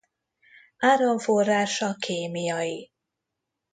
Áramforrása 0.77 1.93
kémiai. 1.99 2.91